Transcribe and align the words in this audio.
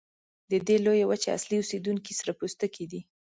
د 0.51 0.53
دې 0.67 0.77
لویې 0.85 1.05
وچې 1.07 1.29
اصلي 1.37 1.55
اوسیدونکي 1.59 2.13
سره 2.19 2.31
پوستکي 2.39 2.85
دي. 2.91 3.01